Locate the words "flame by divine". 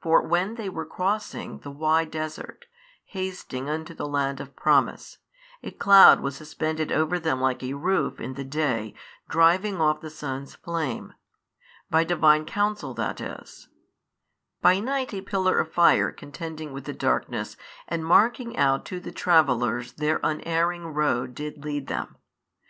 10.54-12.46